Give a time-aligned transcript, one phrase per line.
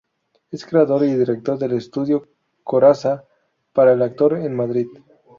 [0.49, 2.27] Es Creador y Director del ‘Estudio
[2.63, 3.23] Corazza
[3.71, 4.87] para el Actor’ en Madrid.